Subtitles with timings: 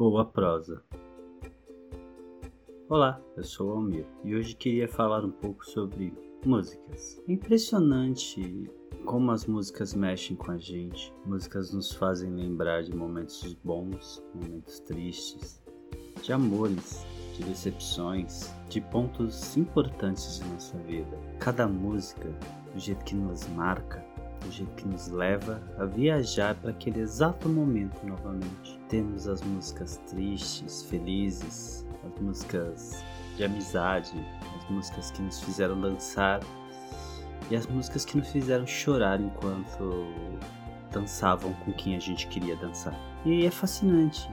[0.00, 0.82] Boa prosa.
[2.88, 7.22] Olá, eu sou o Almir e hoje queria falar um pouco sobre músicas.
[7.28, 8.64] É impressionante
[9.04, 11.12] como as músicas mexem com a gente.
[11.26, 15.62] Músicas nos fazem lembrar de momentos bons, momentos tristes,
[16.22, 17.04] de amores,
[17.36, 21.18] de decepções, de pontos importantes de nossa vida.
[21.38, 22.34] Cada música,
[22.72, 24.02] do jeito que nos marca,
[24.50, 28.78] jeito que nos leva a viajar para aquele exato momento novamente.
[28.88, 33.04] Temos as músicas tristes, felizes, as músicas
[33.36, 34.12] de amizade,
[34.58, 36.40] as músicas que nos fizeram dançar
[37.50, 40.06] e as músicas que nos fizeram chorar enquanto
[40.92, 42.94] dançavam com quem a gente queria dançar.
[43.24, 44.28] E é fascinante,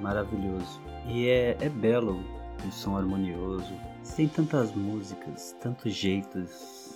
[0.00, 0.80] maravilhoso.
[1.06, 2.22] E é, é belo
[2.64, 3.72] um som harmonioso.
[4.16, 6.87] Tem tantas músicas, tantos jeitos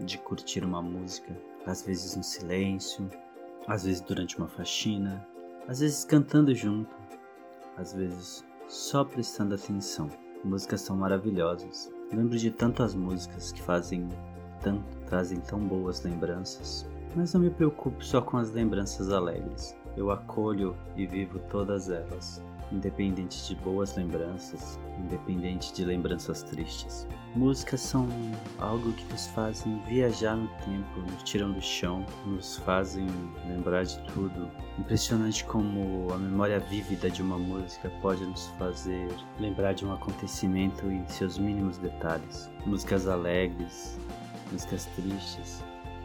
[0.00, 1.36] de curtir uma música.
[1.66, 3.08] Às vezes no silêncio,
[3.66, 5.26] às vezes durante uma faxina,
[5.66, 6.94] às vezes cantando junto,
[7.76, 10.10] às vezes só prestando atenção.
[10.44, 11.92] Músicas são maravilhosas.
[12.12, 14.08] Lembro de tantas músicas que fazem
[14.62, 16.86] tanto, trazem tão boas lembranças.
[17.14, 19.76] Mas não me preocupo só com as lembranças alegres.
[19.96, 27.06] Eu acolho e vivo todas elas independente de boas lembranças, independente de lembranças tristes.
[27.34, 28.08] Músicas são
[28.58, 33.06] algo que nos fazem viajar no tempo, nos tiram do chão, nos fazem
[33.46, 34.50] lembrar de tudo.
[34.78, 40.86] Impressionante como a memória vívida de uma música pode nos fazer lembrar de um acontecimento
[40.90, 42.50] em seus mínimos detalhes.
[42.66, 43.98] Músicas alegres,
[44.50, 45.62] músicas tristes,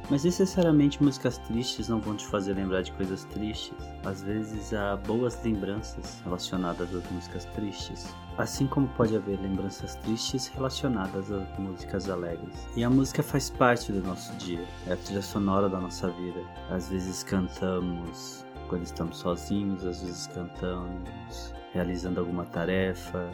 [0.09, 3.73] mas necessariamente músicas tristes não vão te fazer lembrar de coisas tristes.
[4.05, 8.13] Às vezes há boas lembranças relacionadas às músicas tristes.
[8.37, 12.67] Assim como pode haver lembranças tristes relacionadas às músicas alegres.
[12.75, 16.41] E a música faz parte do nosso dia, é a trilha sonora da nossa vida.
[16.69, 23.29] Às vezes cantamos quando estamos sozinhos, às vezes cantamos realizando alguma tarefa,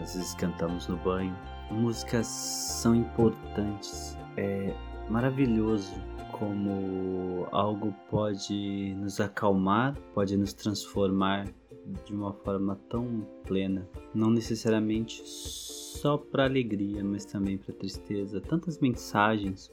[0.00, 1.36] às vezes cantamos no banho.
[1.70, 4.16] Músicas são importantes.
[4.36, 4.74] É,
[5.10, 5.94] maravilhoso
[6.32, 11.46] como algo pode nos acalmar, pode nos transformar
[12.04, 18.40] de uma forma tão plena, não necessariamente só para alegria, mas também para tristeza.
[18.40, 19.70] Tantas mensagens,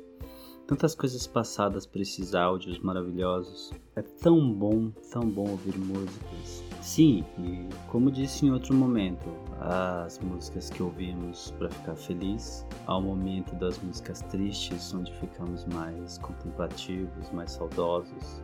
[0.67, 3.71] tantas coisas passadas por esses áudios maravilhosos.
[3.95, 6.63] É tão bom, tão bom ouvir músicas.
[6.83, 9.25] Sim, e como disse em outro momento,
[9.61, 16.17] as músicas que ouvimos para ficar feliz, ao momento das músicas tristes, onde ficamos mais
[16.17, 18.43] contemplativos, mais saudosos,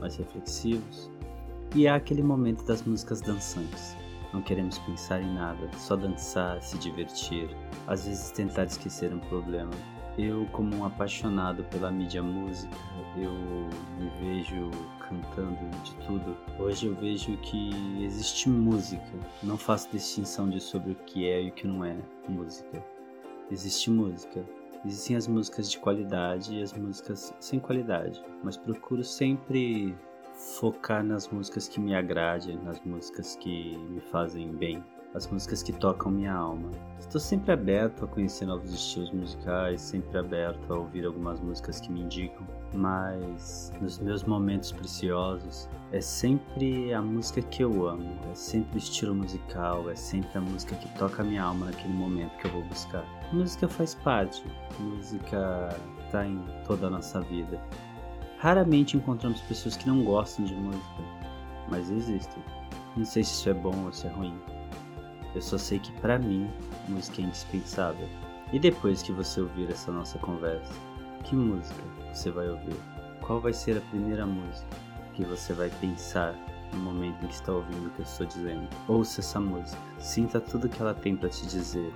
[0.00, 1.10] mais reflexivos,
[1.76, 3.94] e há aquele momento das músicas dançantes.
[4.32, 7.54] Não queremos pensar em nada, só dançar, se divertir,
[7.86, 9.72] às vezes tentar esquecer um problema.
[10.16, 12.76] Eu, como um apaixonado pela mídia música,
[13.16, 13.32] eu
[13.98, 14.70] me vejo
[15.00, 16.36] cantando de tudo.
[16.56, 17.70] Hoje eu vejo que
[18.00, 19.12] existe música.
[19.42, 21.96] Não faço distinção de sobre o que é e o que não é
[22.28, 22.80] música.
[23.50, 24.44] Existe música.
[24.86, 29.96] Existem as músicas de qualidade e as músicas sem qualidade, mas procuro sempre
[30.60, 35.72] focar nas músicas que me agradem, nas músicas que me fazem bem as músicas que
[35.72, 36.70] tocam minha alma.
[36.98, 41.92] Estou sempre aberto a conhecer novos estilos musicais, sempre aberto a ouvir algumas músicas que
[41.92, 48.34] me indicam, mas nos meus momentos preciosos é sempre a música que eu amo, é
[48.34, 52.46] sempre o estilo musical, é sempre a música que toca minha alma naquele momento que
[52.46, 53.04] eu vou buscar.
[53.32, 54.44] Música faz parte,
[54.80, 55.68] música
[56.04, 57.60] está em toda a nossa vida.
[58.38, 61.02] Raramente encontramos pessoas que não gostam de música,
[61.70, 62.42] mas existem.
[62.96, 64.34] Não sei se isso é bom ou se é ruim.
[65.34, 66.48] Eu só sei que para mim,
[66.88, 68.08] música é indispensável.
[68.52, 70.72] E depois que você ouvir essa nossa conversa,
[71.24, 72.76] que música você vai ouvir?
[73.20, 74.68] Qual vai ser a primeira música
[75.14, 76.34] que você vai pensar
[76.72, 78.68] no momento em que está ouvindo o que eu estou dizendo?
[78.86, 81.92] Ouça essa música, sinta tudo que ela tem para te dizer,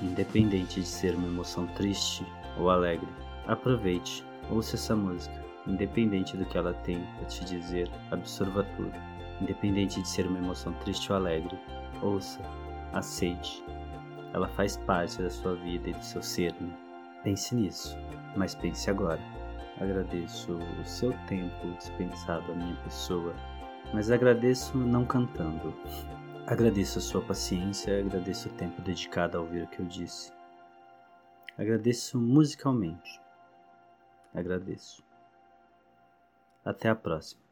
[0.00, 2.24] independente de ser uma emoção triste
[2.56, 3.08] ou alegre.
[3.48, 8.92] Aproveite, ouça essa música, independente do que ela tem para te dizer, absorva tudo,
[9.40, 11.58] independente de ser uma emoção triste ou alegre
[12.02, 12.40] ouça,
[12.92, 13.64] aceite.
[14.32, 16.54] Ela faz parte da sua vida e do seu ser.
[17.22, 17.96] Pense nisso,
[18.36, 19.20] mas pense agora.
[19.80, 23.34] Agradeço o seu tempo dispensado à minha pessoa,
[23.92, 25.74] mas agradeço não cantando.
[26.46, 30.32] Agradeço a sua paciência, agradeço o tempo dedicado a ouvir o que eu disse.
[31.56, 33.20] Agradeço musicalmente.
[34.34, 35.02] Agradeço.
[36.64, 37.43] Até a próxima.